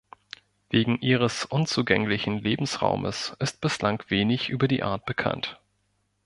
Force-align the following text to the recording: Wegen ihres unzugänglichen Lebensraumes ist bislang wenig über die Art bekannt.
Wegen 0.71 0.99
ihres 0.99 1.45
unzugänglichen 1.45 2.39
Lebensraumes 2.39 3.35
ist 3.37 3.61
bislang 3.61 4.01
wenig 4.07 4.49
über 4.49 4.67
die 4.67 4.81
Art 4.81 5.05
bekannt. 5.05 5.59